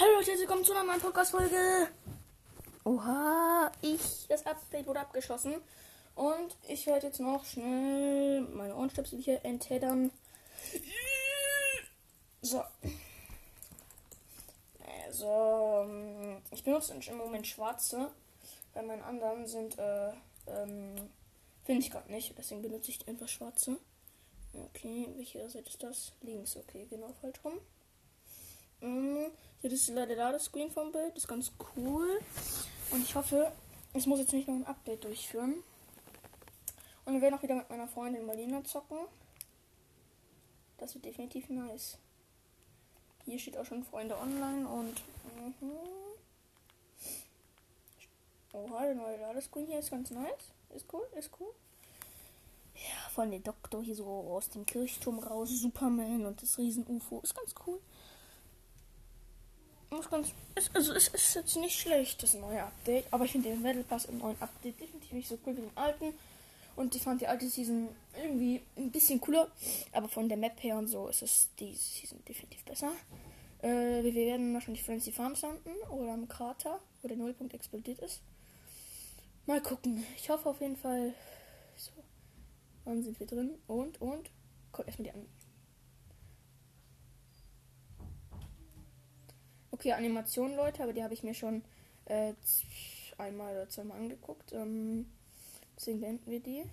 [0.00, 1.88] Hallo Leute, willkommen zu einer neuen Podcast-Folge.
[2.84, 5.56] Oha, ich, das Update wurde abgeschlossen.
[6.14, 10.12] Und ich werde jetzt noch schnell meine Ohrenstöpsel hier enthedern.
[12.42, 12.62] So.
[15.08, 15.88] Also,
[16.52, 18.12] ich benutze im Moment schwarze.
[18.74, 20.12] Bei meinen anderen sind, äh,
[20.46, 21.10] ähm,
[21.64, 22.38] finde ich gerade nicht.
[22.38, 23.78] Deswegen benutze ich einfach schwarze.
[24.52, 26.12] Okay, welche Seite ist das?
[26.22, 27.58] Links, okay, genau falsch rum.
[28.80, 29.30] Mhm.
[29.60, 31.10] Hier ist leider da das Screen vom Bild.
[31.10, 32.20] Das ist ganz cool.
[32.90, 33.52] Und ich hoffe,
[33.94, 35.54] ich muss jetzt nicht noch ein Update durchführen.
[37.04, 38.98] Und wir werden auch wieder mit meiner Freundin Marlina zocken.
[40.78, 41.98] Das wird definitiv nice.
[43.24, 45.02] Hier steht auch schon Freunde online und.
[45.60, 45.72] Mhm.
[48.52, 50.52] Oha, der neue Ladescreen hier ist ganz nice.
[50.74, 51.52] Ist cool, ist cool.
[52.74, 55.48] Ja, von der Doktor hier so aus dem Kirchturm raus.
[55.50, 57.20] Superman und das Riesen-UFO.
[57.20, 57.80] Ist ganz cool
[59.96, 63.50] ist ganz, ist, also es ist jetzt nicht schlecht, das neue Update, aber ich finde
[63.50, 66.14] den Battle Pass im neuen Update definitiv nicht so cool wie im alten.
[66.76, 67.88] Und ich fand die alte Season
[68.22, 69.50] irgendwie ein bisschen cooler,
[69.92, 72.92] aber von der Map her und so ist es die Season definitiv besser.
[73.62, 78.20] Äh, wir werden wahrscheinlich Frenzy Farms landen oder im Krater, wo der Nullpunkt explodiert ist.
[79.46, 80.04] Mal gucken.
[80.16, 81.14] Ich hoffe auf jeden Fall.
[81.74, 81.90] So.
[82.84, 83.54] Wann sind wir drin?
[83.66, 84.30] Und, und.
[84.70, 85.26] Kommt erstmal die an
[89.78, 91.62] Okay, Animation, Leute, aber die habe ich mir schon
[92.06, 92.32] äh,
[93.16, 94.52] einmal oder zweimal angeguckt.
[94.52, 95.06] Ähm,
[95.76, 96.64] deswegen beenden wir die.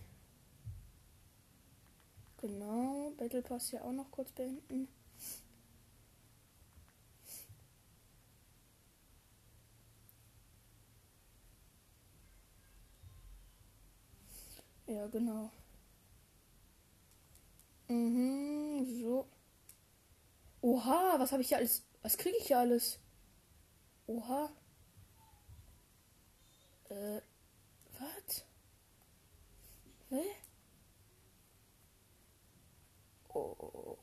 [2.38, 4.88] Genau, Battle Pass hier auch noch kurz beenden.
[14.88, 15.52] Ja, genau.
[17.90, 19.26] Mhm, so.
[20.62, 23.00] Oha, was habe ich hier alles was kriege ich hier alles?
[24.06, 24.52] Oha.
[26.90, 27.20] Äh,
[27.98, 28.46] was?
[30.10, 30.22] Hä?
[33.30, 33.98] Oh, oh,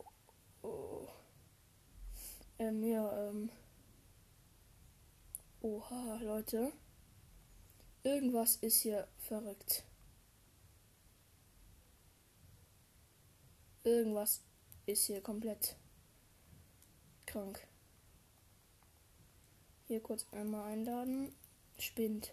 [0.63, 1.09] oh.
[2.59, 3.51] Ähm, ja, ähm.
[5.61, 6.73] Oha, Leute.
[8.03, 9.85] Irgendwas ist hier verrückt.
[13.85, 14.43] Irgendwas
[14.87, 15.77] ist hier komplett
[17.27, 17.65] krank.
[19.93, 21.35] Hier kurz einmal einladen.
[21.79, 22.33] Spinnt.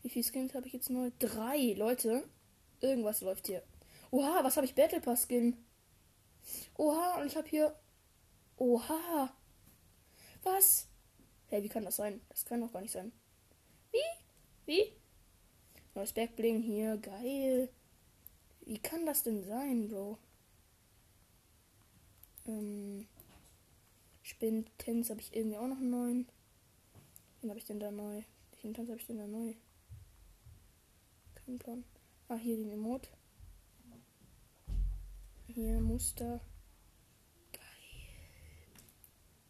[0.00, 1.10] Wie viele Skins habe ich jetzt neu?
[1.18, 2.26] Drei, Leute.
[2.80, 3.62] Irgendwas läuft hier.
[4.10, 4.74] Oha, was habe ich?
[4.74, 5.62] Battle Pass Skin.
[6.78, 7.78] Oha, und ich habe hier.
[8.56, 9.36] Oha.
[10.44, 10.88] Was?
[11.48, 12.22] Hey, wie kann das sein?
[12.30, 13.12] Das kann doch gar nicht sein.
[13.90, 13.98] Wie?
[14.64, 14.92] Wie?
[15.94, 16.96] Neues Backbling hier.
[16.96, 17.68] Geil.
[18.62, 20.16] Wie kann das denn sein, Bro?
[22.46, 23.06] Ähm.
[24.22, 26.28] Spin Tens habe ich irgendwie auch noch einen neuen.
[27.42, 28.22] Wen habe ich denn da neu?
[28.52, 29.52] Welchen Tanz habe ich denn da neu?
[31.34, 31.84] Kein Plan.
[32.28, 33.08] Ah, hier den Emote.
[35.48, 36.40] Hier Muster.
[37.50, 37.60] Geil.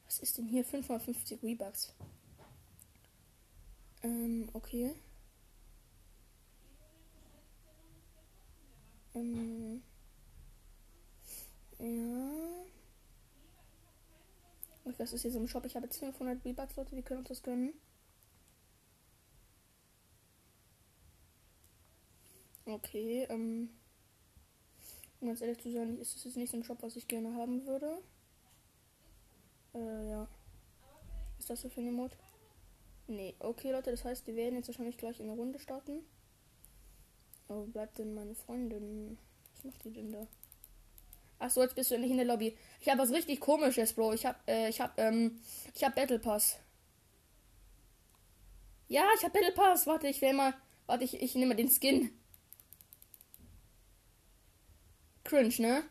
[0.07, 0.65] Was ist denn hier?
[0.65, 1.95] 550 V-Bucks.
[4.03, 4.95] Ähm, okay.
[9.15, 9.83] Ähm.
[11.79, 12.65] Ja.
[14.85, 15.67] Und das ist hier so ein Shop.
[15.67, 16.95] Ich habe jetzt 500 V-Bucks, Leute.
[16.95, 17.75] Wir können uns das gönnen.
[22.65, 23.71] Okay, ähm.
[25.21, 27.35] Um ganz ehrlich zu sein, ist das jetzt nicht so ein Shop, was ich gerne
[27.35, 27.99] haben würde.
[29.75, 30.29] Äh, ja.
[31.39, 32.17] Ist das so für eine Mod?
[33.09, 36.05] Nee, okay, Leute, das heißt, wir werden jetzt wahrscheinlich gleich in eine Runde starten.
[37.49, 39.19] Aber wo bleibt denn meine Freundin?
[39.55, 40.29] Was macht die denn da?
[41.45, 42.57] Ach so, jetzt bist du nicht in der Lobby.
[42.81, 44.13] Ich habe was richtig komisches, Bro.
[44.13, 45.41] Ich habe äh, ich habe ähm
[45.75, 46.57] ich habe Battle Pass.
[48.89, 49.87] Ja, ich habe Battle Pass.
[49.89, 50.55] Warte, ich will mal
[50.87, 52.11] warte, ich ich nehme den Skin.
[55.25, 55.83] Cringe, ne?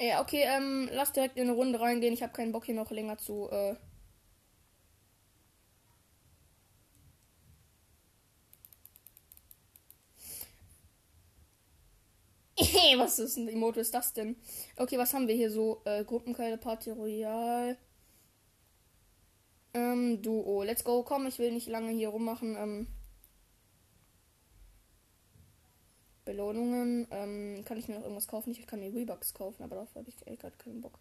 [0.00, 2.12] Ja, okay, ähm, lass direkt in eine Runde reingehen.
[2.14, 3.74] Ich habe keinen Bock hier noch länger zu äh,
[12.98, 14.36] was ist ein Emote ist das denn?
[14.76, 15.82] Okay, was haben wir hier so?
[15.84, 17.76] Äh, Gruppenkeile, Party Royal.
[19.74, 20.62] Ähm, Duo.
[20.62, 21.02] Let's go.
[21.02, 22.56] Komm, ich will nicht lange hier rummachen.
[22.56, 22.86] Ähm,
[26.24, 27.06] Belohnungen.
[27.10, 28.50] Ähm, kann ich mir noch irgendwas kaufen?
[28.50, 30.98] Ich kann mir Rebucks kaufen, aber darauf habe ich gerade keinen Bock.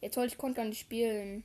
[0.00, 1.44] Ja toll, ich konnte gar nicht spielen.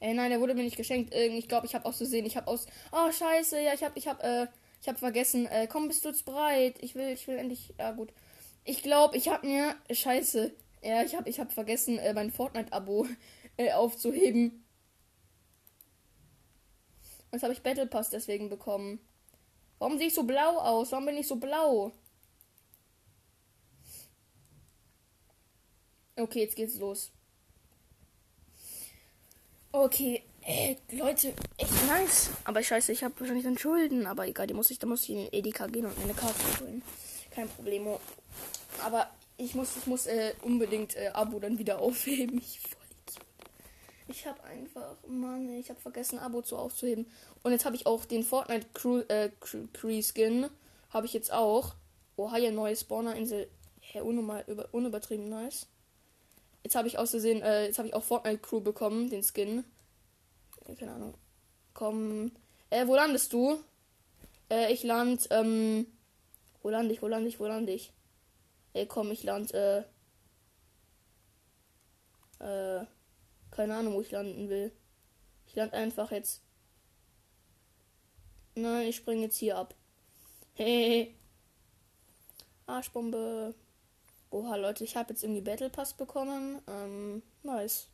[0.00, 1.14] Ey, nein, der wurde mir nicht geschenkt.
[1.14, 2.66] Ich glaube, ich habe aus Versehen, ich habe aus.
[2.92, 4.46] Oh, scheiße, ja, ich habe, ich habe, äh,
[4.82, 5.46] ich habe vergessen.
[5.46, 6.76] Äh, komm, bist du jetzt bereit?
[6.80, 7.74] Ich will, ich will endlich.
[7.78, 8.12] Ja, gut.
[8.64, 9.74] Ich glaube, ich habe mir.
[9.90, 10.52] Scheiße.
[10.82, 13.06] Ja, ich habe, ich habe vergessen, äh, mein Fortnite-Abo
[13.56, 14.64] äh, aufzuheben.
[17.32, 18.98] Jetzt habe ich Battle Pass deswegen bekommen.
[19.78, 20.92] Warum sehe ich so blau aus?
[20.92, 21.92] Warum bin ich so blau?
[26.18, 27.12] Okay, jetzt geht's los.
[29.78, 32.30] Okay, äh, Leute, echt nice.
[32.44, 34.06] Aber scheiße, ich habe wahrscheinlich dann Schulden.
[34.06, 36.40] Aber egal, die muss ich, da muss ich in den Edeka gehen und eine Karte
[36.62, 36.80] holen.
[37.30, 37.86] Kein Problem.
[38.82, 42.38] Aber ich muss, ich muss äh, unbedingt äh, Abo dann wieder aufheben.
[42.38, 42.58] Ich
[44.08, 47.04] Ich habe einfach, Mann, ich habe vergessen, Abo zu aufzuheben.
[47.42, 50.46] Und jetzt habe ich auch den Fortnite Crew, äh, Crew Skin.
[50.88, 51.74] Habe ich jetzt auch.
[52.16, 53.46] Oha, ja, neue Spawner-Insel.
[53.80, 55.66] Hä, unnormal, über, unübertrieben nice.
[56.66, 59.62] Jetzt habe ich auszusehen, äh, jetzt habe ich auch Fortnite Crew bekommen, den Skin.
[60.76, 61.14] Keine Ahnung.
[61.74, 62.32] Komm.
[62.70, 63.60] Äh, wo landest du?
[64.50, 65.86] Äh, ich land, ähm.
[66.62, 67.92] Wo lande ich, wo lande ich, wo lande ich?
[68.72, 69.84] Ey, komm, ich land, äh.
[72.40, 72.84] Äh.
[73.52, 74.72] Keine Ahnung, wo ich landen will.
[75.46, 76.42] Ich land einfach jetzt.
[78.56, 79.72] Nein, ich springe jetzt hier ab.
[80.54, 81.14] Hey.
[82.66, 83.54] Arschbombe.
[84.36, 86.60] Oha, Leute, ich habe jetzt irgendwie Battle Pass bekommen.
[86.68, 87.88] Ähm, nice.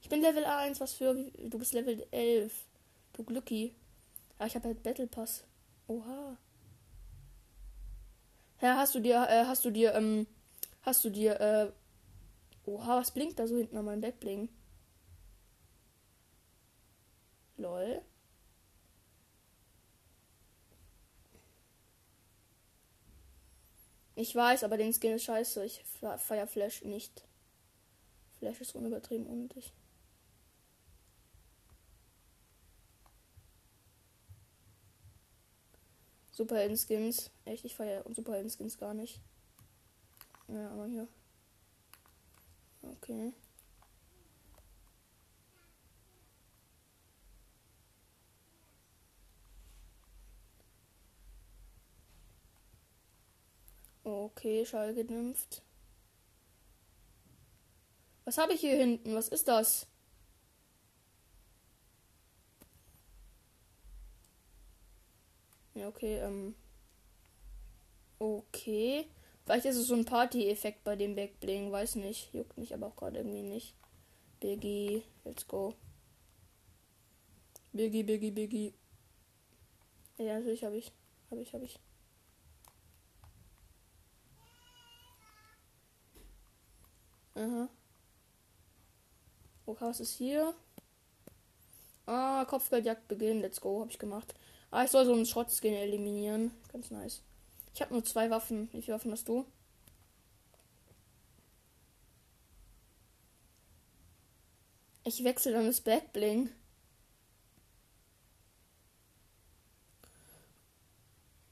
[0.00, 1.12] Ich bin Level 1, was für.
[1.14, 2.50] Du bist Level 11.
[3.12, 3.74] Du Glücki.
[4.40, 5.44] Ja, ich habe halt Battle Pass.
[5.88, 6.38] Oha.
[8.62, 10.26] Ja, hast du dir, äh, hast du dir, ähm,
[10.80, 11.70] hast du dir, äh,
[12.64, 14.48] oha, was blinkt da so hinten an meinem Backbling?
[17.58, 18.00] Lol.
[24.22, 25.64] Ich weiß, aber den Skin ist scheiße.
[25.64, 25.82] Ich
[26.18, 27.24] feier Flash nicht.
[28.38, 29.72] Flash ist unübertrieben unnötig.
[36.30, 37.32] Superhelden-Skins.
[37.46, 39.20] Echt, ich feiere Superhelden-Skins gar nicht.
[40.46, 41.08] Ja, aber hier.
[42.80, 43.32] Okay.
[54.04, 55.62] Okay, Schall gedämpft.
[58.24, 59.14] Was habe ich hier hinten?
[59.14, 59.86] Was ist das?
[65.74, 66.54] Ja, okay, ähm.
[68.18, 69.06] Okay.
[69.44, 72.32] Vielleicht ist es so ein Party-Effekt bei dem Backbling, weiß nicht.
[72.32, 73.74] Juckt mich aber auch gerade irgendwie nicht.
[74.40, 75.74] Biggie, let's go.
[77.72, 78.74] Biggie, Biggie, Biggie.
[80.18, 80.92] Ja, natürlich habe ich.
[81.30, 81.80] Habe ich, habe ich.
[87.34, 87.68] Aha.
[89.66, 90.54] Okay, was ist hier?
[92.06, 93.40] Ah, Kopfgeldjagd beginnen.
[93.40, 94.34] Let's go, habe ich gemacht.
[94.70, 96.52] Ah, ich soll so einen Schrottskin eliminieren.
[96.72, 97.22] Ganz nice.
[97.74, 98.68] Ich habe nur zwei Waffen.
[98.72, 99.46] Wie viele Waffen hast du?
[105.04, 106.50] Ich wechsle dann das Backbling.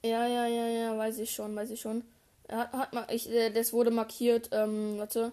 [0.03, 2.05] Ja, ja, ja, ja, weiß ich schon, weiß ich schon.
[2.49, 5.33] Er hat, hat mal, ich, äh, das wurde markiert, ähm, warte.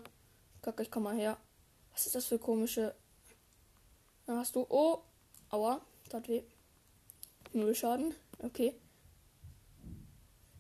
[0.67, 1.37] Kacke, ich komm mal her.
[1.93, 2.93] Was ist das für komische.
[4.25, 4.65] Da hast du.
[4.67, 5.01] Oh!
[5.49, 5.79] Aua,
[6.09, 6.43] tat weh.
[7.53, 8.13] Null Schaden.
[8.39, 8.75] Okay.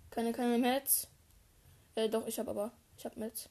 [0.09, 1.09] Keine, keine Mets.
[1.95, 2.71] Äh, doch, ich hab aber.
[2.97, 3.49] Ich hab Mets.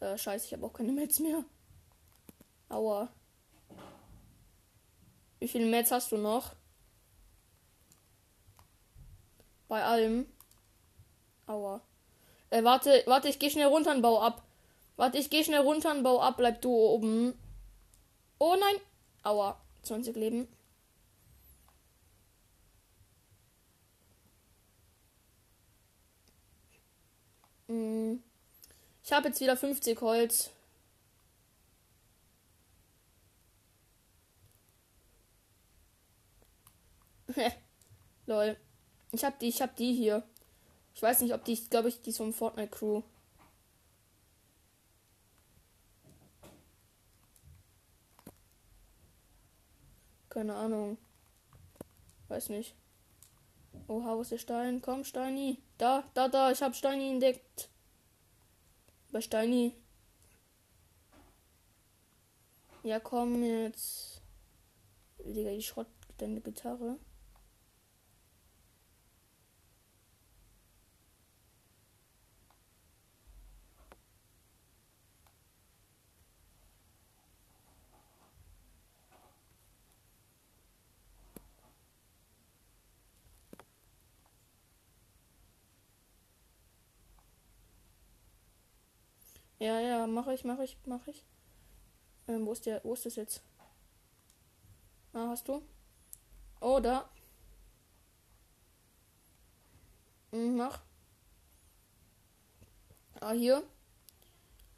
[0.00, 1.44] Äh, scheiße, ich habe auch keine Mets mehr.
[2.68, 3.08] Aua.
[5.38, 6.56] Wie viele Mets hast du noch?
[9.68, 10.26] Bei allem.
[11.46, 11.80] Aua.
[12.50, 14.42] Äh, warte, warte, ich gehe schnell runter und bau ab.
[14.96, 16.36] Warte, ich gehe schnell runter und bau ab.
[16.36, 17.34] Bleib du oben.
[18.38, 18.80] Oh nein.
[19.22, 19.60] Aua.
[19.82, 20.48] 20 Leben.
[27.68, 28.22] Hm.
[29.04, 30.50] Ich habe jetzt wieder 50 Holz.
[38.26, 38.56] Lol.
[39.12, 40.22] Ich hab die, ich hab die hier.
[40.96, 43.02] Ich weiß nicht, ob die, glaube ich, die ist vom Fortnite Crew.
[50.30, 50.96] Keine Ahnung.
[52.28, 52.74] Weiß nicht.
[53.88, 54.80] Oha, wo ist der Stein?
[54.80, 55.62] Komm, Steini.
[55.76, 56.50] Da, da, da.
[56.50, 57.68] Ich habe Steini entdeckt.
[59.12, 59.76] Bei Steini.
[62.84, 64.22] Ja, komm jetzt.
[65.18, 66.98] Digga, die Schrott deine Gitarre.
[89.58, 91.24] Ja, ja, mache ich, mache ich, mache ich.
[92.28, 93.42] Ähm, wo ist der, wo ist das jetzt?
[95.12, 95.62] Ah, hast du?
[96.60, 97.08] Oh, da.
[100.32, 100.80] Hm, mach.
[103.20, 103.62] Ah, hier.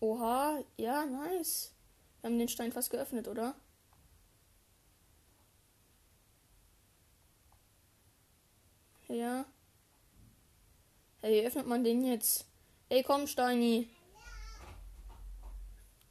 [0.00, 1.72] Oha, ja, nice.
[2.20, 3.54] Wir haben den Stein fast geöffnet, oder?
[9.08, 9.44] Ja.
[11.20, 12.46] Hey, wie öffnet man den jetzt?
[12.90, 13.88] Ey, komm, Steini.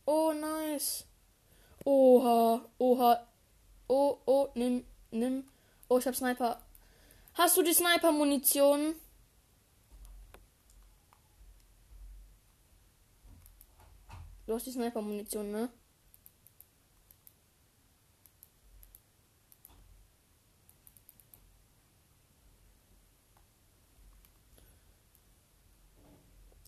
[0.08, 1.04] Oh, nice.
[1.86, 3.28] Oha, oha.
[3.90, 5.44] Oh, oh, nimm, nimm.
[5.90, 6.62] Oh, ich hab Sniper.
[7.34, 8.96] Hast du die Sniper-Munition?
[14.46, 15.70] Du hast die Sniper-Munition, ne?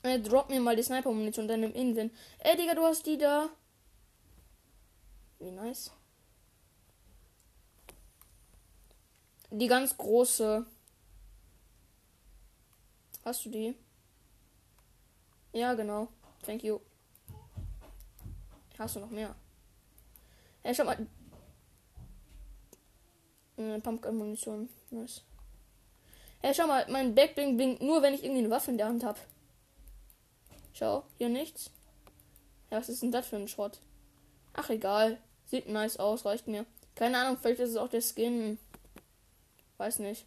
[0.03, 2.11] Äh, drop mir mal die Sniper-Munition dann im Inven.
[2.39, 3.49] Ey, Digga, du hast die da.
[5.39, 5.91] Wie nice.
[9.51, 10.65] Die ganz große.
[13.25, 13.75] Hast du die?
[15.53, 16.07] Ja, genau.
[16.43, 16.79] Thank you.
[18.77, 19.35] Hast du noch mehr?
[20.63, 21.07] Ey, schau mal.
[23.57, 24.69] Äh, Pumpgun-Munition.
[24.91, 25.23] Nice.
[26.41, 29.03] Ey, schau mal, mein Backbling blinkt nur, wenn ich irgendwie eine Waffe in der Hand
[29.03, 29.19] habe.
[30.79, 31.71] Schau, hier nichts.
[32.71, 33.81] Ja, was ist denn das für ein Schrott?
[34.53, 35.19] Ach, egal.
[35.43, 36.65] Sieht nice aus, reicht mir.
[36.95, 38.57] Keine Ahnung, vielleicht ist es auch der Skin.
[39.77, 40.25] Weiß nicht.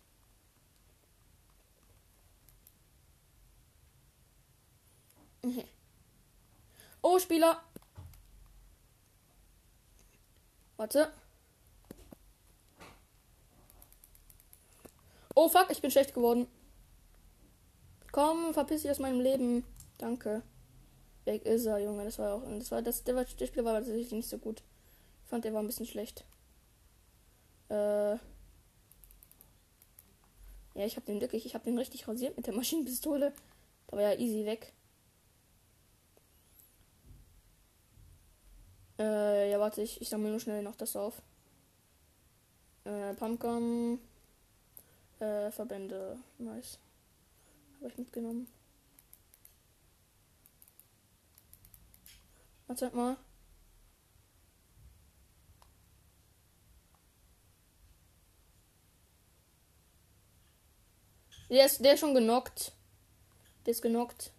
[7.04, 7.60] Oh, Spieler.
[10.76, 11.12] Warte.
[15.34, 16.46] Oh, fuck, ich bin schlecht geworden.
[18.12, 19.64] Komm, verpiss dich aus meinem Leben.
[20.02, 20.42] Danke.
[21.26, 22.04] Weg ist er, Junge.
[22.04, 22.42] Das war auch.
[22.58, 23.04] Das war das.
[23.04, 24.60] Der, der Spiel war tatsächlich nicht so gut.
[25.22, 26.24] Ich fand, der war ein bisschen schlecht.
[27.68, 28.14] Äh.
[28.14, 28.18] Ja,
[30.74, 31.46] ich habe den wirklich.
[31.46, 33.32] Ich habe den richtig rasiert mit der Maschinenpistole.
[33.86, 34.72] Da war ja easy weg.
[38.98, 41.22] Äh, ja, warte, ich, ich sammle nur schnell noch das auf.
[42.82, 44.00] Äh, Pumpgun.
[45.20, 46.18] Äh, Verbände.
[46.38, 46.80] Nice.
[47.78, 48.48] Habe ich mitgenommen.
[52.72, 53.18] Warte mal.
[61.50, 62.72] Der ist, der ist schon genockt.
[63.66, 64.32] Der ist genockt.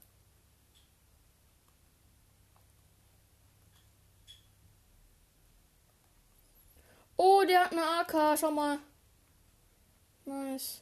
[7.16, 8.40] Oh, der hat eine AK.
[8.40, 8.80] Schau mal.
[10.26, 10.82] Nice.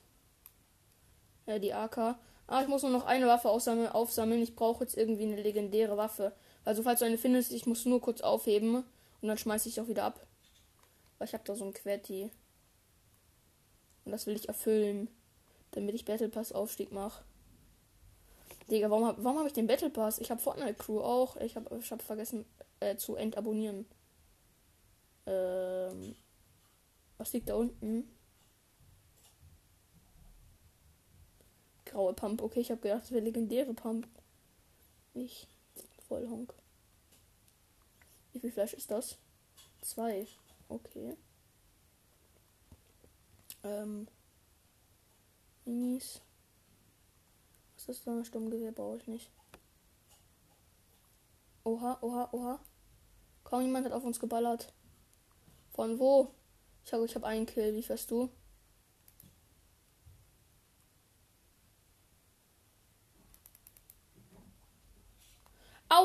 [1.45, 2.17] Ja, die AK.
[2.47, 4.41] Ah, ich muss nur noch eine Waffe aufsammeln.
[4.41, 6.33] Ich brauche jetzt irgendwie eine legendäre Waffe.
[6.65, 8.75] Also falls du eine findest, ich muss nur kurz aufheben
[9.21, 10.25] und dann schmeiße ich auch wieder ab.
[11.17, 12.31] Weil ich habe da so ein Quetti.
[14.05, 15.07] Und das will ich erfüllen,
[15.71, 17.23] damit ich Battle Pass Aufstieg mache.
[18.69, 20.19] Digga, warum habe warum hab ich den Battle Pass?
[20.19, 21.35] Ich habe Fortnite Crew auch.
[21.37, 22.45] Ich habe ich hab vergessen
[22.79, 23.85] äh, zu entabonnieren.
[25.25, 26.15] Ähm,
[27.17, 28.09] was liegt da unten?
[31.85, 32.41] Graue Pump.
[32.41, 34.07] Okay, ich habe gedacht, das wäre legendäre Pump.
[35.13, 35.47] Ich.
[36.11, 36.53] Vollhonk.
[38.33, 39.17] Wie viel Fleisch ist das?
[39.81, 40.27] Zwei.
[40.67, 41.15] Okay.
[43.63, 44.09] Ähm.
[45.63, 46.19] Minis.
[47.75, 48.27] Was ist das?
[48.27, 49.31] Sturmgewehr brauche ich nicht.
[51.63, 52.59] Oha, oha, oha.
[53.45, 54.73] Kaum jemand hat auf uns geballert.
[55.69, 56.33] Von wo?
[56.83, 57.73] Ich habe ich hab einen Kill.
[57.73, 58.29] Wie fährst du?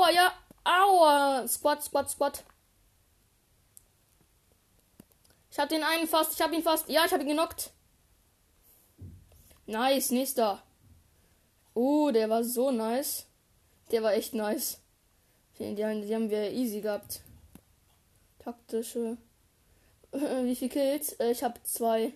[0.06, 0.32] Aua, ja.
[0.64, 1.48] Aua.
[1.48, 2.44] Squat, squat, squat.
[5.50, 6.34] Ich hab den einen fast.
[6.34, 6.88] Ich hab ihn fast.
[6.88, 7.70] Ja, ich hab ihn genockt.
[9.66, 10.62] Nice, nächster.
[11.74, 13.26] Uh, der war so nice.
[13.90, 14.78] Der war echt nice.
[15.58, 17.22] Die, die, die haben wir easy gehabt.
[18.38, 19.16] Taktische.
[20.12, 21.14] Wie viel Kills?
[21.14, 22.12] Äh, ich hab zwei.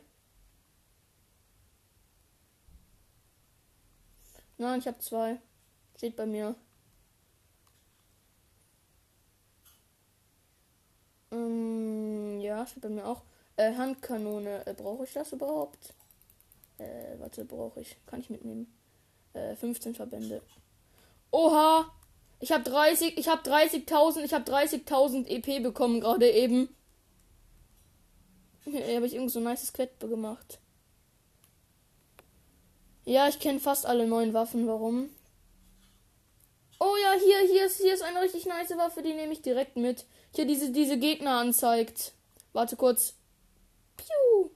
[4.59, 5.41] Nein, ich hab zwei.
[5.97, 6.55] Steht bei mir.
[11.33, 13.23] Ähm, ja, steht bei mir auch.
[13.57, 14.67] Äh, Handkanone.
[14.67, 15.95] Äh, brauche ich das überhaupt?
[16.79, 17.97] Äh, warte, brauche ich.
[18.07, 18.73] Kann ich mitnehmen.
[19.33, 20.43] Äh, 15 Verbände.
[21.31, 21.91] Oha!
[22.43, 26.75] Ich habe 30, ich habe 30.000, ich habe 30.000 EP bekommen gerade eben.
[28.65, 30.59] Hier habe ich irgend so ein nices Quett gemacht.
[33.05, 34.67] Ja, ich kenne fast alle neuen Waffen.
[34.67, 35.11] Warum?
[36.79, 39.77] Oh ja, hier, hier ist, hier ist eine richtig nice Waffe, die nehme ich direkt
[39.77, 40.07] mit.
[40.35, 42.15] Hier diese, diese Gegner anzeigt.
[42.53, 43.15] Warte kurz.
[43.97, 44.51] Piu.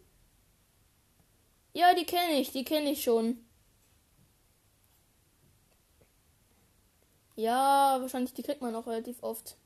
[1.72, 3.44] Ja, die kenne ich, die kenne ich schon.
[7.36, 9.56] Ja, wahrscheinlich, die kriegt man auch relativ oft.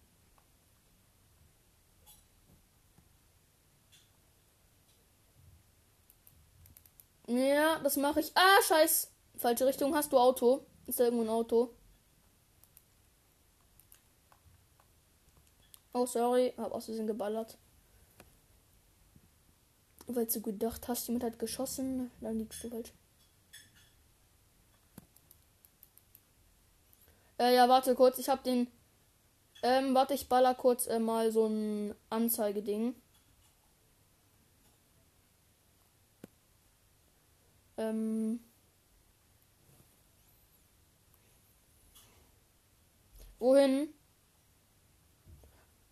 [7.29, 8.33] Ja, das mache ich.
[8.35, 9.11] Ah, scheiß.
[9.37, 9.95] Falsche Richtung.
[9.95, 10.67] Hast du Auto?
[10.87, 11.75] Ist da irgendwo ein Auto?
[15.93, 16.55] Oh, sorry.
[16.57, 17.59] Hab aus Versehen geballert.
[20.09, 22.11] Weil du gedacht hast, jemand hat geschossen.
[22.21, 22.93] Dann liegst du falsch.
[27.39, 28.19] Äh, ja, warte kurz.
[28.19, 28.69] Ich hab den.
[29.63, 32.95] Ähm, warte, ich baller kurz äh, mal so ein Anzeigeding.
[37.77, 38.41] Ähm.
[43.39, 43.89] Wohin?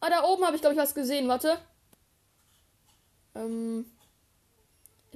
[0.01, 1.29] Ah, da oben habe ich, glaube ich, was gesehen.
[1.29, 1.59] Warte.
[3.35, 3.87] Ähm.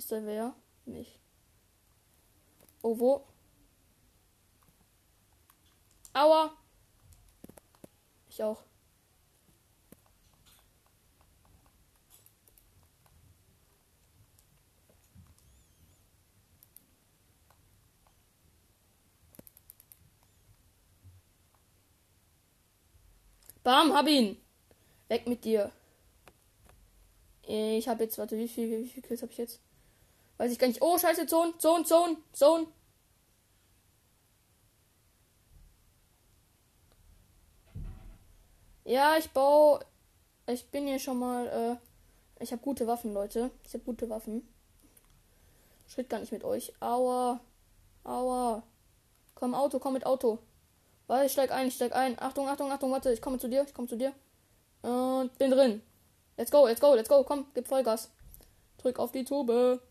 [0.01, 0.55] Ist da wer?
[0.87, 1.19] Nicht.
[2.81, 3.27] Oh, wo?
[6.15, 6.57] Aua.
[8.31, 8.63] Ich auch.
[23.63, 24.39] Bam, hab ihn.
[25.09, 25.71] Weg mit dir.
[27.43, 29.61] Ich habe jetzt, warte, wie viel, wie viel Kills habe ich jetzt?
[30.41, 30.81] Weiß ich gar nicht.
[30.81, 32.67] Oh, scheiße, Zone, Zone, Zone, Zone.
[38.85, 39.81] Ja, ich baue.
[40.47, 41.47] Ich bin hier schon mal.
[42.39, 43.51] Äh, ich habe gute Waffen, Leute.
[43.67, 44.49] Ich habe gute Waffen.
[45.87, 46.73] Schritt gar nicht mit euch.
[46.81, 47.39] Aua.
[48.05, 48.63] Aua.
[49.35, 50.39] Komm, Auto, komm mit Auto.
[51.07, 52.19] Warte, ich steig ein, ich steig ein.
[52.19, 54.15] Achtung, Achtung, Achtung, warte, ich komme zu dir, ich komme zu dir.
[54.81, 55.83] Und bin drin.
[56.39, 57.25] Let's go, let's go, let's go.
[57.25, 58.11] Komm, gib Vollgas.
[58.79, 59.83] Drück auf die Tube.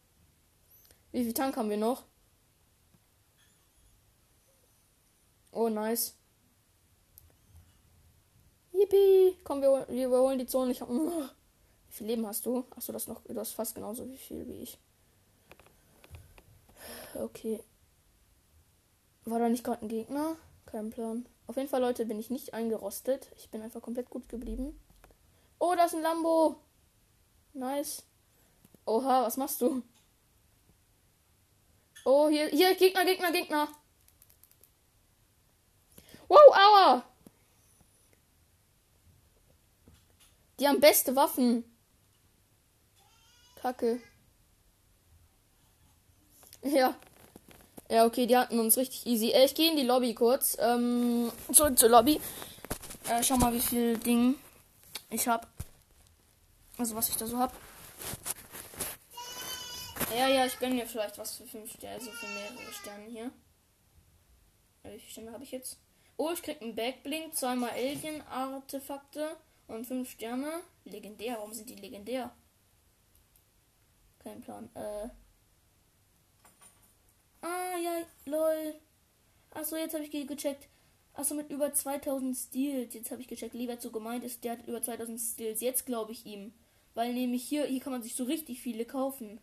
[1.12, 2.04] Wie viel Tank haben wir noch?
[5.52, 6.16] Oh, nice.
[8.74, 9.38] Yippie.
[9.44, 10.72] Komm, wir, wir überholen die Zone.
[10.72, 11.30] Ich hab, wie
[11.90, 12.66] viel Leben hast du?
[12.76, 13.22] Achso, das noch.
[13.24, 14.78] Du hast fast genauso wie viel wie ich.
[17.16, 17.64] Okay.
[19.26, 20.36] War da nicht gerade ein Gegner?
[20.66, 21.26] Kein Plan.
[21.48, 23.32] Auf jeden Fall, Leute, bin ich nicht eingerostet.
[23.36, 24.80] Ich bin einfach komplett gut geblieben.
[25.58, 26.58] Oh, da ist ein Lambo.
[27.54, 28.04] Nice.
[28.86, 29.82] Oha, was machst du?
[32.12, 33.68] Oh, hier, hier, Gegner, Gegner, Gegner.
[36.28, 37.04] Wow, aua.
[40.60, 41.64] Die haben beste Waffen.
[43.62, 44.02] Kacke.
[46.64, 46.96] Ja.
[47.92, 49.30] Ja, okay, die hatten uns richtig easy.
[49.30, 50.58] Äh, ich gehe in die Lobby kurz.
[50.60, 52.20] Ähm, zurück zur Lobby.
[53.08, 54.34] Äh, schau mal, wie viel Ding
[55.12, 55.46] ich habe.
[56.80, 57.54] Also, was ich da so habe.
[60.18, 63.32] Ja, ja, ich gönne mir vielleicht was für 5 Sterne, also für mehrere Sterne hier.
[64.84, 65.80] Äh, wie viele Sterne habe ich jetzt?
[66.18, 70.62] Oh, ich krieg einen Backblink, zweimal Alien-Artefakte und 5 Sterne.
[70.84, 72.36] Legendär, warum sind die legendär?
[74.20, 74.70] Kein Plan.
[74.74, 75.10] Äh.
[77.42, 78.76] Ah, ja, lol.
[79.52, 80.68] Achso, jetzt habe ich gecheckt.
[81.14, 82.94] Achso, mit über 2000 Steals.
[82.94, 83.54] Jetzt habe ich gecheckt.
[83.54, 85.62] Lieber zu gemeint ist, der hat über 2000 Steals.
[85.62, 86.54] Jetzt glaube ich ihm.
[86.96, 89.40] Weil nämlich hier, hier kann man sich so richtig viele kaufen.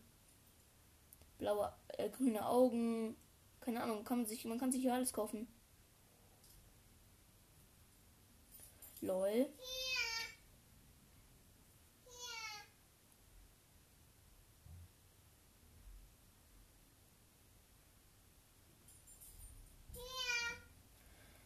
[1.39, 3.17] Blaue, äh, grüne Augen.
[3.61, 5.49] Keine Ahnung, kann man sich, man kann sich hier alles kaufen.
[9.01, 9.47] Lol.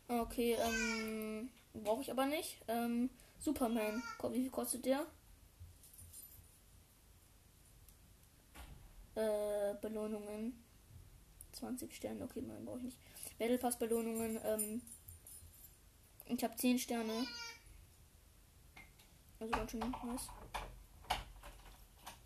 [0.09, 2.59] Okay, ähm, brauche ich aber nicht.
[2.69, 4.03] Ähm, Superman.
[4.31, 5.07] Wie viel kostet der?
[9.21, 10.65] Äh, Belohnungen.
[11.53, 12.99] 20 Sterne, okay, man brauche ich nicht.
[13.39, 14.83] Battle Pass Belohnungen, ähm,
[16.27, 17.27] ich habe 10 Sterne.
[19.39, 20.29] Also ganz schön nice.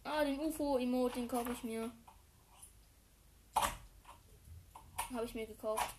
[0.04, 1.90] Ah, den UFO-Emote, den kaufe ich mir.
[5.12, 5.96] Habe ich mir gekauft.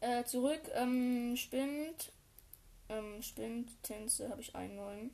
[0.00, 2.12] Äh, zurück, ähm, Spind.
[2.88, 5.10] Ähm, Spind, Tänze habe ich einen neuen.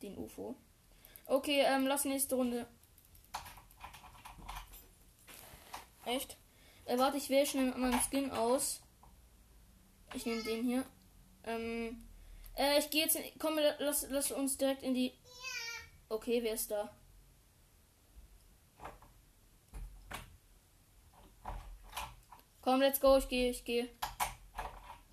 [0.00, 0.56] Den UFO.
[1.32, 2.66] Okay, ähm, lass nächste Runde.
[6.04, 6.36] Echt?
[6.84, 8.82] Äh, warte, ich wähle schnell einen anderen Skin aus.
[10.12, 10.84] Ich nehme den hier.
[11.44, 12.06] Ähm,
[12.54, 13.16] äh, ich gehe jetzt.
[13.16, 15.18] In, komm, lass, lass uns direkt in die.
[16.10, 16.94] Okay, wer ist da?
[22.60, 23.16] Komm, let's go.
[23.16, 23.88] Ich gehe, ich gehe.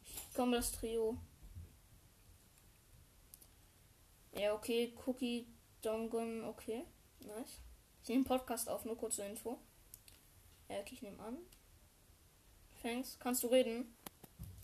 [0.03, 1.17] Ich komme das Trio.
[4.33, 4.93] Ja, okay.
[5.05, 5.47] Cookie,
[5.81, 6.83] Dongon, okay.
[7.21, 7.61] Nice.
[8.03, 9.59] Ich nehme Podcast auf, nur kurze Info.
[10.69, 11.37] Ja, okay, ich nehme an.
[12.81, 13.17] Thanks.
[13.19, 13.95] Kannst du reden?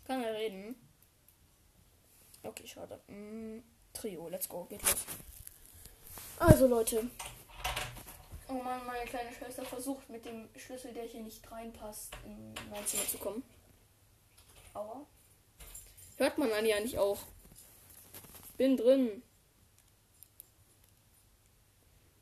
[0.05, 0.75] Kann er reden?
[2.43, 2.99] Okay, schade.
[3.07, 3.59] Mm,
[3.93, 5.05] Trio, let's go, geht los.
[6.39, 7.09] Also Leute.
[8.47, 12.85] Oh Mann, meine kleine Schwester versucht mit dem Schlüssel, der hier nicht reinpasst, in mein
[12.85, 13.43] Zimmer zu kommen.
[14.73, 15.05] Aua.
[16.17, 17.19] Hört man Anja nicht auch?
[18.57, 19.23] Bin drin.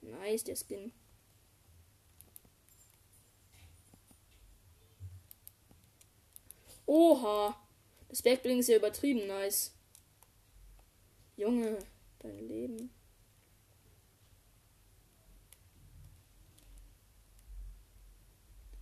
[0.03, 0.91] Nice, der Skin.
[6.85, 7.59] Oha.
[8.09, 9.73] Das Backbling ist ja übertrieben nice.
[11.35, 11.79] Junge,
[12.19, 12.93] dein Leben.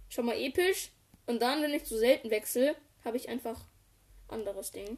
[0.10, 0.92] Schon mal episch.
[1.26, 3.64] Und dann, wenn ich zu selten wechsle, habe ich einfach
[4.28, 4.98] anderes Ding.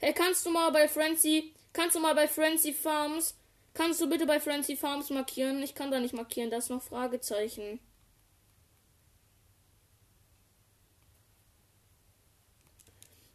[0.00, 3.34] Hey, kannst du mal bei Frenzy, kannst du mal bei Frenzy Farms,
[3.74, 5.62] kannst du bitte bei Frenzy Farms markieren?
[5.62, 7.80] Ich kann da nicht markieren, da ist noch Fragezeichen.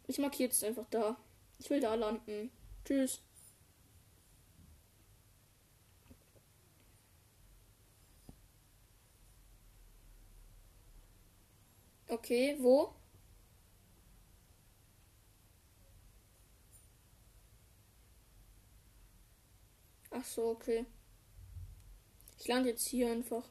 [0.08, 1.16] Ich markiere jetzt einfach da.
[1.60, 2.50] Ich will da landen.
[2.84, 3.20] Tschüss.
[12.10, 12.92] Okay, wo?
[20.26, 20.86] So, okay.
[22.38, 23.44] Ich lande jetzt hier einfach.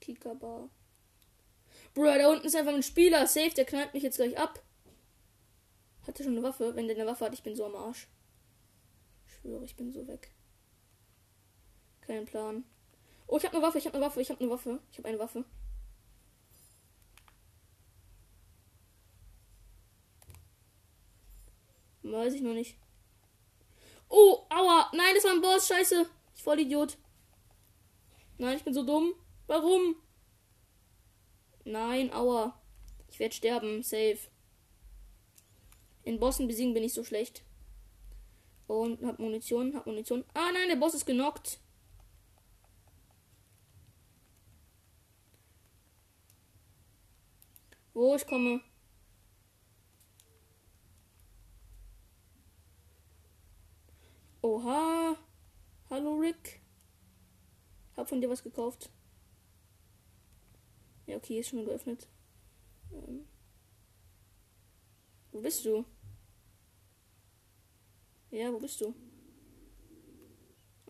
[0.00, 0.70] Kikabar.
[1.94, 3.26] Bruder, da unten ist einfach ein Spieler.
[3.26, 4.62] Safe, der knallt mich jetzt gleich ab.
[6.06, 6.74] Hatte schon eine Waffe.
[6.74, 8.08] Wenn der eine Waffe hat, ich bin so am Arsch.
[9.26, 10.32] Ich schwöre, ich bin so weg.
[12.00, 12.64] Kein Plan.
[13.26, 14.80] Oh, ich habe eine Waffe, ich habe eine Waffe, ich habe eine Waffe.
[14.90, 15.44] Ich habe eine Waffe.
[22.02, 22.78] Weiß ich noch nicht.
[24.08, 24.90] Oh, aua.
[24.94, 25.68] Nein, das war ein Boss.
[25.68, 26.06] Scheiße.
[26.34, 26.96] Ich voll Idiot.
[28.38, 29.14] Nein, ich bin so dumm.
[29.46, 29.96] Warum?
[31.64, 32.58] Nein, aua.
[33.10, 33.82] Ich werde sterben.
[33.82, 34.18] Safe.
[36.04, 37.42] In Bossen besiegen bin ich so schlecht.
[38.66, 40.24] Und hab Munition, hab Munition.
[40.34, 41.58] Ah nein, der Boss ist genockt.
[47.94, 48.60] Wo ich komme.
[54.48, 55.14] Oha.
[55.90, 56.62] Hallo Rick.
[57.98, 58.88] Hab von dir was gekauft.
[61.06, 62.08] Ja, okay, ist schon geöffnet.
[62.90, 63.26] Ähm.
[65.32, 65.84] Wo bist du?
[68.30, 68.94] Ja, wo bist du?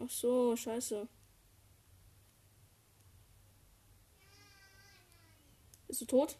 [0.00, 1.08] Ach so, scheiße.
[5.88, 6.38] Bist du tot?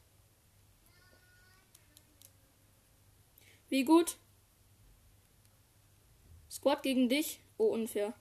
[3.68, 4.18] Wie gut?
[6.58, 7.40] Squad gegen dich?
[7.56, 8.14] Oh, unfair.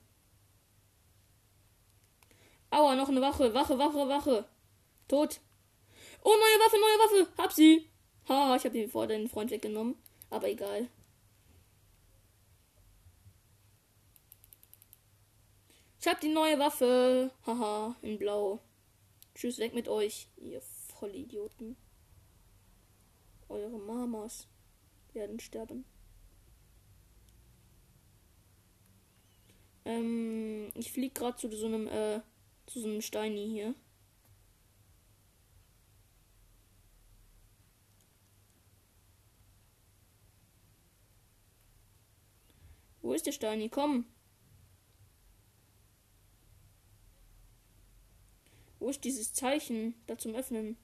[2.70, 3.52] Aua, noch eine Wache.
[3.52, 4.48] Wache, Wache, Wache.
[5.08, 5.40] Tot.
[6.22, 7.42] Oh, neue Waffe, neue Waffe.
[7.42, 7.90] Hab sie.
[8.28, 9.96] Ha, ich habe ihn vor deinen Freund weggenommen.
[10.30, 10.88] Aber egal.
[16.00, 17.32] Ich hab die neue Waffe.
[17.44, 18.60] Haha, in blau.
[19.34, 21.76] Tschüss, weg mit euch, ihr Vollidioten.
[23.48, 24.46] Eure Mamas
[25.12, 25.84] werden sterben.
[29.88, 32.20] Ähm, ich flieg gerade zu so einem, äh,
[32.66, 33.74] zu so einem Steini hier.
[43.00, 43.70] Wo ist der Steini?
[43.70, 44.04] Komm.
[48.78, 50.76] Wo ist dieses Zeichen da zum Öffnen?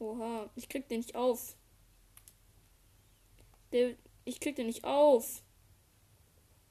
[0.00, 1.56] Oha, ich krieg den nicht auf.
[3.72, 5.42] Der, ich krieg den nicht auf.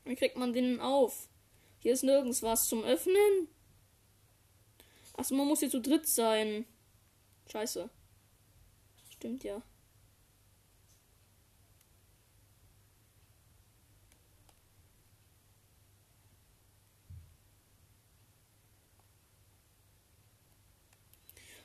[0.06, 1.30] Wie kriegt man den auf?
[1.80, 3.48] Hier ist nirgends was zum Öffnen.
[5.14, 6.66] Achso, man muss hier zu dritt sein.
[7.52, 7.90] Scheiße.
[9.10, 9.62] Stimmt ja.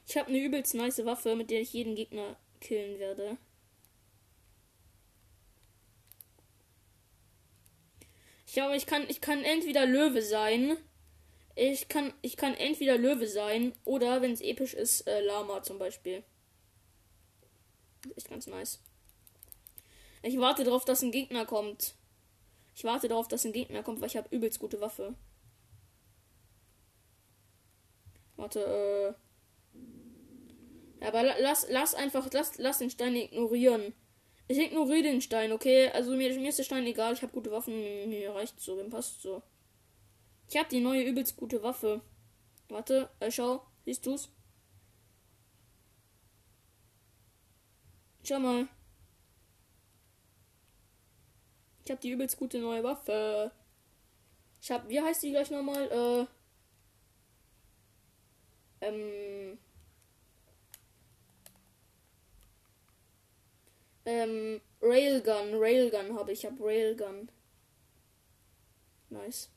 [0.06, 3.38] Ich habe eine übelst nice Waffe, mit der ich jeden Gegner killen werde.
[8.52, 10.76] Ich glaube, ich kann, ich kann entweder Löwe sein.
[11.54, 15.78] Ich kann, ich kann entweder Löwe sein oder, wenn es episch ist, äh, Lama zum
[15.78, 16.22] Beispiel.
[18.14, 18.82] Echt ganz nice.
[20.22, 21.94] Ich warte darauf, dass ein Gegner kommt.
[22.74, 25.14] Ich warte darauf, dass ein Gegner kommt, weil ich habe übelst gute Waffe.
[28.36, 29.16] Warte,
[31.00, 31.00] äh.
[31.00, 33.94] Ja, aber lass, lass einfach, lass, lass den Stein ignorieren.
[34.48, 35.88] Ich ignoriere den Stein, okay?
[35.90, 37.74] Also mir, mir ist der Stein egal, ich habe gute Waffen,
[38.08, 39.42] mir reicht so, mir passt so.
[40.48, 42.02] Ich habe die neue übelst gute Waffe.
[42.68, 44.30] Warte, äh, schau, siehst du's?
[48.24, 48.68] Schau mal.
[51.84, 53.52] Ich habe die übelst gute neue Waffe.
[54.60, 56.28] Ich habe, wie heißt die gleich nochmal?
[58.80, 59.58] Äh, ähm,
[64.06, 67.28] ähm, Railgun, Railgun habe ich, habe Railgun.
[69.10, 69.50] Nice.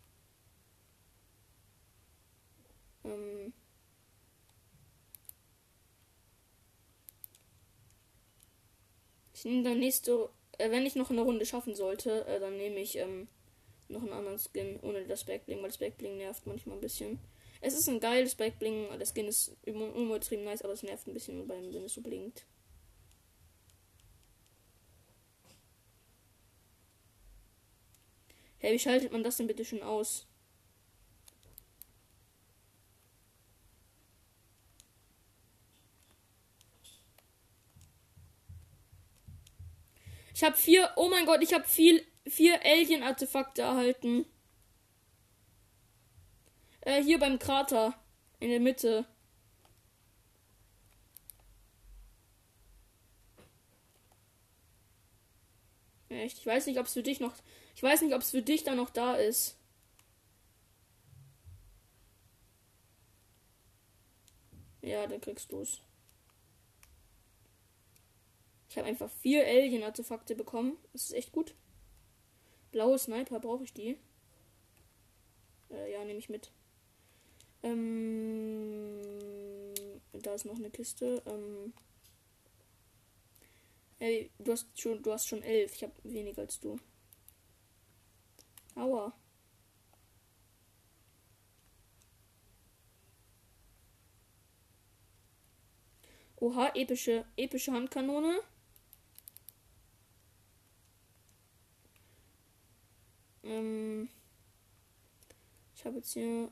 [3.03, 3.53] Ähm,
[9.33, 12.79] ich nehme dann nächste äh, wenn ich noch eine Runde schaffen sollte, äh, dann nehme
[12.79, 13.27] ich ähm,
[13.87, 17.19] noch einen anderen Skin ohne das Backbling, weil das Backbling nervt manchmal ein bisschen.
[17.61, 21.47] Es ist ein geiles Backbling, der Skin ist übertrieben nice, aber es nervt ein bisschen,
[21.47, 22.45] wenn es so blinkt.
[28.65, 30.25] Hey, wie schaltet man das denn bitte schon aus?
[40.33, 44.25] Ich habe vier, oh mein Gott, ich habe viel, vier Alien-Artefakte erhalten.
[46.81, 47.93] Äh, hier beim Krater.
[48.39, 49.05] In der Mitte.
[56.09, 56.39] Echt?
[56.39, 57.35] Ich weiß nicht, ob es für dich noch.
[57.75, 59.57] Ich weiß nicht, ob es für dich da noch da ist.
[64.81, 65.81] Ja, dann kriegst du es.
[68.69, 70.77] Ich habe einfach vier Alien-Artefakte bekommen.
[70.93, 71.53] Das ist echt gut.
[72.71, 73.97] Blaue Sniper, brauche ich die?
[75.69, 76.51] Äh, ja, nehme ich mit.
[77.63, 79.01] Ähm,
[80.13, 81.23] da ist noch eine Kiste.
[81.25, 81.73] Ähm,
[83.99, 85.73] ey, du hast schon, du hast schon elf.
[85.73, 86.79] Ich habe weniger als du.
[88.75, 89.13] Aua.
[96.37, 98.39] Oha, epische, epische Handkanone.
[103.43, 104.09] Ähm,
[105.75, 106.51] ich habe jetzt hier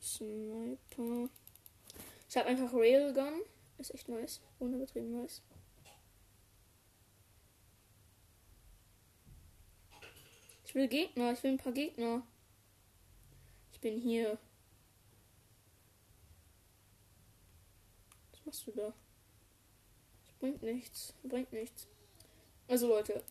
[0.00, 1.28] Sniper.
[2.28, 3.42] Ich habe einfach Railgun.
[3.78, 4.40] Ist echt nice.
[4.58, 5.42] Unübertrieben nice.
[10.74, 11.32] Ich will Gegner.
[11.32, 12.26] Ich will ein paar Gegner.
[13.72, 14.36] Ich bin hier.
[18.32, 18.92] Was machst du da?
[20.24, 21.14] Das bringt nichts.
[21.22, 21.86] Bringt nichts.
[22.66, 23.22] Also Leute,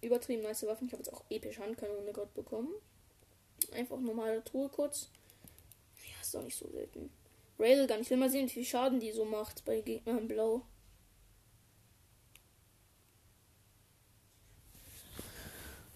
[0.00, 0.88] übertrieben nice Waffen.
[0.88, 2.74] Ich habe jetzt auch epische Handkanone Gott bekommen.
[3.70, 5.08] Einfach normale Truhe kurz.
[5.98, 7.12] Ja, ist doch nicht so selten.
[7.60, 8.00] Railgun.
[8.00, 10.62] Ich will mal sehen, wie viel Schaden die so macht bei Gegnern blau.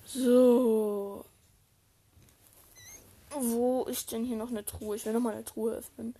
[0.07, 1.25] So.
[3.31, 4.97] Wo ist denn hier noch eine Truhe?
[4.97, 6.15] Ich will noch mal eine Truhe öffnen.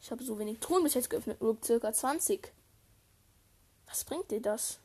[0.00, 1.40] Ich habe so wenig Truhen bis jetzt geöffnet.
[1.40, 2.52] Nur circa 20.
[3.88, 4.78] Was bringt dir das?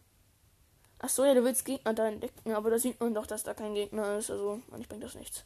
[1.00, 3.54] Ach so, ja, du willst Gegner da entdecken, aber da sieht man doch, dass da
[3.54, 4.32] kein Gegner ist.
[4.32, 5.44] Also, ich bringt das nichts.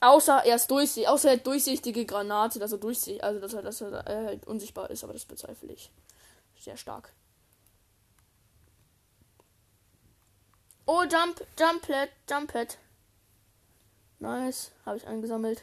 [0.00, 3.80] Außer er ist durchsichtig, außer er durchsichtige Granate, dass er durchsichtig, also dass er, dass
[3.80, 5.90] er äh, halt unsichtbar ist, aber das bezweifle ich.
[6.56, 7.12] Sehr stark.
[10.90, 12.78] Oh, Jump, Jumplet, Jumpet.
[14.20, 15.62] Nice, habe ich eingesammelt.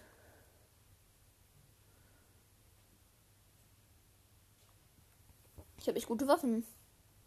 [5.79, 6.63] Ich habe echt gute Waffen.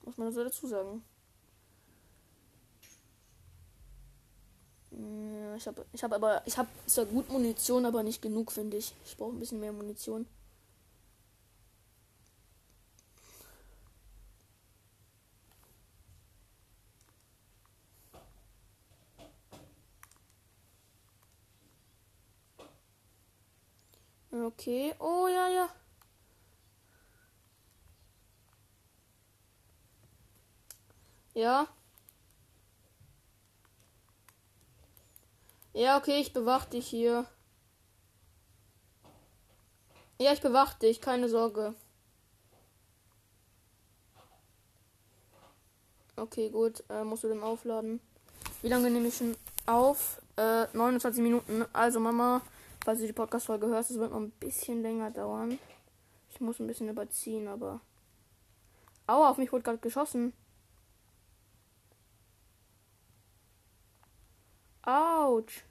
[0.04, 1.02] Muss man so dazu sagen.
[4.92, 8.76] Ja, ich habe ich hab aber, ich habe zwar gut Munition, aber nicht genug, finde
[8.76, 8.94] ich.
[9.06, 10.24] Ich brauche ein bisschen mehr Munition.
[24.48, 24.94] Okay.
[24.98, 25.68] Oh ja, ja.
[31.34, 31.68] Ja.
[35.74, 37.26] Ja, okay, ich bewach dich hier.
[40.18, 41.74] Ja, ich bewach dich, keine Sorge.
[46.16, 46.82] Okay, gut.
[46.88, 48.00] Äh, musst du den aufladen.
[48.62, 50.22] Wie lange nehme ich schon auf?
[50.36, 51.66] Äh, 29 Minuten.
[51.74, 52.40] Also, Mama,
[52.88, 55.58] falls du die Podcast-Folge hörst, es wird noch ein bisschen länger dauern.
[56.30, 57.82] Ich muss ein bisschen überziehen, aber.
[59.06, 60.32] Aua, auf mich wurde gerade geschossen.
[64.80, 65.64] Autsch.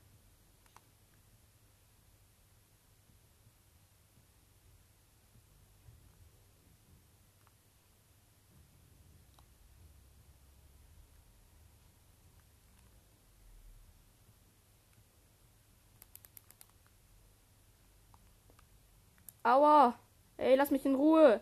[19.47, 19.97] Aua.
[20.37, 21.41] Ey, lass mich in Ruhe.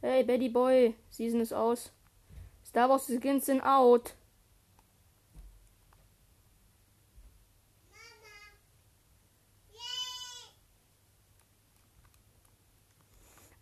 [0.00, 0.96] Hey, Betty Boy.
[1.10, 1.92] Season ist aus.
[2.64, 4.14] Star Wars Skins sind out.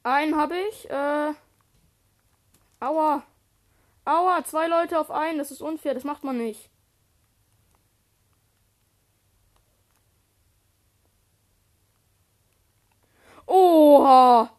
[0.05, 0.89] Einen habe ich.
[0.89, 1.35] Äh.
[2.81, 3.25] Aua.
[4.05, 5.39] Aua, zwei Leute auf einen.
[5.39, 5.95] Das ist unfair.
[5.95, 6.72] Das macht man nicht.
[13.47, 14.51] Oha.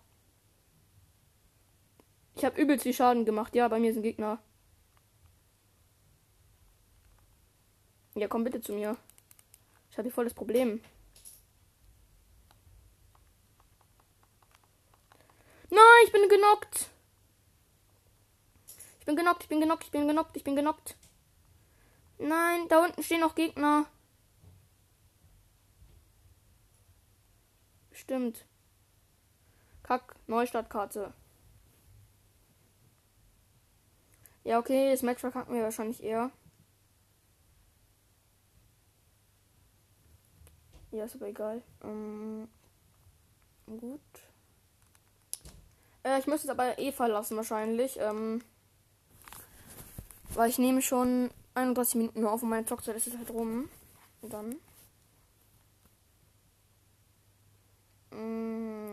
[2.35, 3.55] Ich habe übelst viel Schaden gemacht.
[3.55, 4.39] Ja, bei mir sind Gegner.
[8.15, 8.97] Ja, komm bitte zu mir.
[9.89, 10.81] Ich habe hier voll das Problem.
[15.69, 16.89] Nein, ich bin genockt.
[18.99, 20.95] Ich bin genockt, ich bin genockt, ich bin genockt, ich bin genockt.
[22.19, 23.85] Nein, da unten stehen noch Gegner.
[27.91, 28.45] Stimmt.
[30.27, 31.13] Neustartkarte.
[34.43, 36.31] Ja, okay, das Match verkacken wir wahrscheinlich eher.
[40.91, 41.63] Ja, ist aber egal.
[41.83, 42.47] Ähm,
[43.65, 43.99] gut.
[46.03, 47.97] Äh, ich müsste es aber eh verlassen wahrscheinlich.
[47.99, 48.43] Ähm,
[50.35, 53.69] weil ich nehme schon 31 Minuten nur auf und meine Zockzeit ist halt rum.
[54.21, 54.55] Und dann.
[58.11, 58.92] Mm,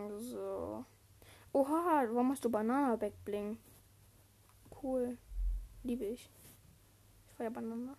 [1.53, 3.57] Oha, warum hast du Banana Backbling?
[4.81, 5.17] Cool.
[5.83, 6.29] Liebe ich.
[7.27, 7.97] Ich feiere Banana.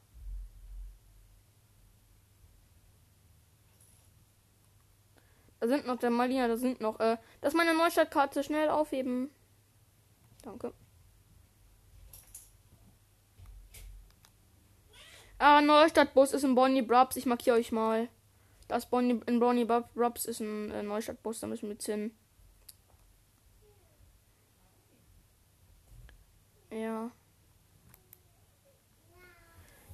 [5.60, 6.98] Da sind noch der Malina, da sind noch.
[6.98, 8.42] Äh, das ist meine Neustadtkarte.
[8.42, 9.30] Schnell aufheben.
[10.42, 10.72] Danke.
[15.38, 17.16] Ah, Neustadtbus ist in Bonnie Brubs.
[17.16, 18.08] Ich markiere euch mal.
[18.66, 21.40] Das Bonnie in Bonnie Brubs ist ein äh, Neustadtbus.
[21.40, 22.12] Da müssen wir jetzt hin.
[26.72, 27.10] Ja.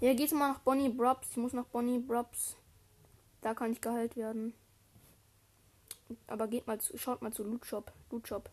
[0.00, 1.30] Ja, geht's mal nach Bonnie Brubs.
[1.30, 2.56] Ich muss nach Bonnie Brubs.
[3.40, 4.54] Da kann ich geheilt werden.
[6.26, 7.92] Aber geht mal zu, schaut mal zu Loot Shop.
[8.10, 8.48] Loot Shop.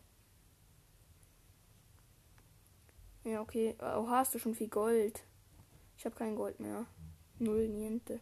[3.24, 3.76] Ja, okay.
[3.80, 5.24] Oh, hast du schon viel Gold?
[5.96, 6.86] Ich habe kein Gold mehr.
[7.38, 8.20] Null, niente.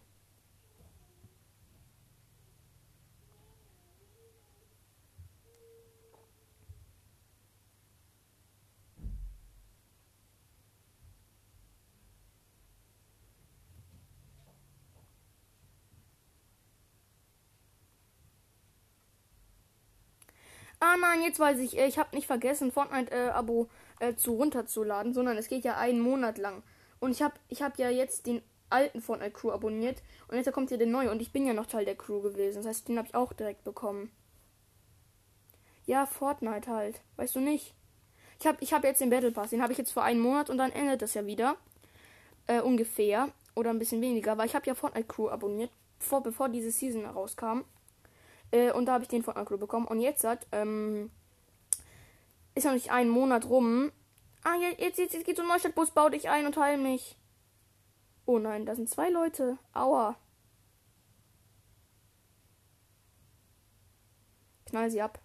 [20.87, 21.79] Ah nein, jetzt weiß ich.
[21.79, 23.69] Äh, ich habe nicht vergessen, Fortnite-Abo
[24.01, 26.63] äh, äh, zu runterzuladen, sondern es geht ja einen Monat lang.
[27.01, 30.71] Und ich habe ich hab ja jetzt den alten Fortnite Crew abonniert und jetzt kommt
[30.71, 32.59] ja der neue und ich bin ja noch Teil der Crew gewesen.
[32.59, 34.11] Das heißt, den habe ich auch direkt bekommen.
[35.87, 37.01] Ja, Fortnite halt.
[37.17, 37.73] Weißt du nicht?
[38.39, 39.51] Ich habe ich hab jetzt den Battle Pass.
[39.51, 41.57] Den habe ich jetzt vor einem Monat und dann endet das ja wieder.
[42.47, 43.31] Äh, ungefähr.
[43.55, 44.37] Oder ein bisschen weniger.
[44.37, 47.65] Weil ich habe ja Fortnite Crew abonniert, vor, bevor diese Season rauskam.
[48.55, 49.87] Äh, und da habe ich den von Agro bekommen.
[49.87, 51.11] Und jetzt hat, ähm,
[52.55, 53.91] ist noch nicht ein Monat rum.
[54.45, 57.17] Ah, jetzt, jetzt, jetzt geht so ein Neustadtbus, bau dich ein und heil mich.
[58.27, 59.59] Oh nein, da sind zwei Leute.
[59.73, 60.17] Aua.
[64.67, 65.19] Knall sie ab.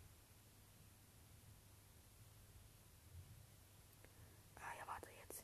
[4.56, 5.44] Ah, ja, warte jetzt.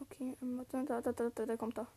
[0.00, 1.88] Okay, ähm, da, da, da, da, da kommt da.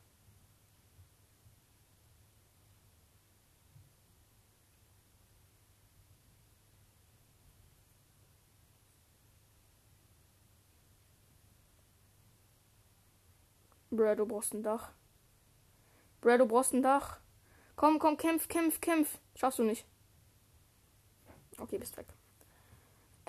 [14.00, 14.94] Bruh, du brauchst ein Dach.
[16.22, 17.20] Bruh, du brauchst ein Dach.
[17.76, 19.20] Komm, komm, kämpf, kämpf, kämpf.
[19.36, 19.86] Schaffst du nicht.
[21.58, 22.08] Okay, bist weg.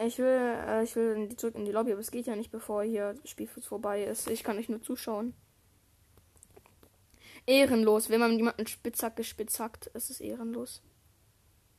[0.01, 2.85] Ich will, äh, ich will zurück in die Lobby, aber es geht ja nicht, bevor
[2.85, 4.31] hier das Spiel vorbei ist.
[4.31, 5.35] Ich kann nicht nur zuschauen.
[7.47, 8.09] Ehrenlos.
[8.09, 10.85] Wenn man jemanden Spitzhacke spitzhackt, ist es ehrenlos.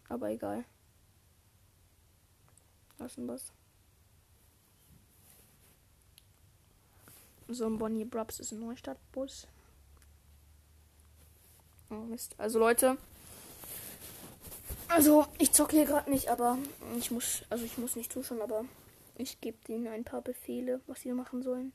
[0.10, 0.66] Aber egal.
[2.98, 3.54] Lassen wir's.
[7.54, 9.48] So ein Bonnie Brubs ist ein Neustadtbus.
[11.90, 12.36] Oh Mist.
[12.38, 12.98] Also Leute.
[14.88, 16.58] Also, ich zocke hier gerade nicht, aber
[16.98, 18.66] ich muss, also ich muss nicht zuschauen, aber
[19.18, 21.72] ich gebe ihnen ein paar Befehle, was sie machen sollen.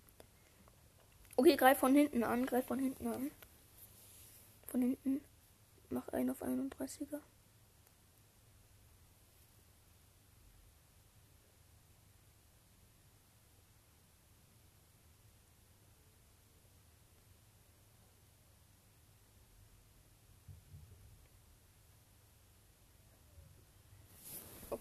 [1.36, 3.30] Okay, greif von hinten an, greif von hinten an.
[4.68, 5.20] Von hinten.
[5.90, 7.20] Mach einen auf 31er.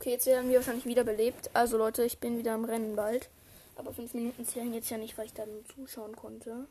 [0.06, 1.50] Okay, jetzt werden wir wahrscheinlich wieder belebt.
[1.56, 3.28] Also Leute, ich bin wieder am Rennen bald.
[3.76, 6.68] Aber fünf Minuten zählen jetzt ja nicht, weil ich da nur zuschauen konnte.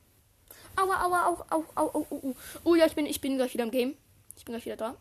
[0.77, 2.37] Aua, aua, au, au, au, au, au.
[2.63, 3.97] Oh ja, ich bin, ich bin gleich wieder im Game.
[4.37, 4.97] Ich bin gleich wieder da.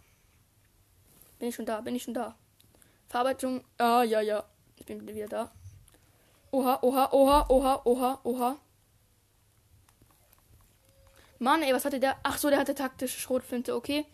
[1.38, 1.81] Bin ich schon da?
[1.81, 2.36] Bin ich schon da?
[3.07, 3.63] Verarbeitung.
[3.77, 4.43] Ah, ja, ja.
[4.77, 5.51] Ich bin wieder da.
[6.49, 8.57] Oha, oha, oha, oha, oha, oha.
[11.38, 12.17] Mann, ey, was hatte der?
[12.23, 14.07] Ach so, der hatte taktische Schrotflinte, okay.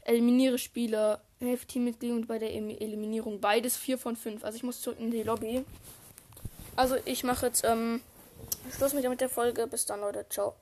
[0.00, 1.20] Eliminiere Spieler.
[1.40, 3.40] Helfe Teammitgliedern bei der Eliminierung.
[3.40, 4.44] Beides 4 von 5.
[4.44, 5.64] Also ich muss zurück in die Lobby.
[6.76, 8.00] Also ich mache jetzt ähm,
[8.76, 9.66] Schluss mit der Folge.
[9.66, 10.26] Bis dann, Leute.
[10.28, 10.54] Ciao.